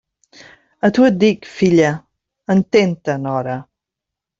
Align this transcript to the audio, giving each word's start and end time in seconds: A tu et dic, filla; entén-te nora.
A 0.87 0.91
tu 0.95 1.05
et 1.09 1.21
dic, 1.25 1.47
filla; 1.59 1.93
entén-te 2.59 3.23
nora. 3.31 3.65